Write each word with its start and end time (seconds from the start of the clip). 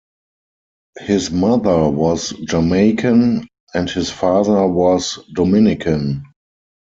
His 0.97 1.29
mother 1.29 1.87
was 1.87 2.31
Jamaican 2.31 3.47
and 3.75 3.87
his 3.91 4.09
father 4.09 4.65
was 4.65 5.19
Dominican. 5.31 6.23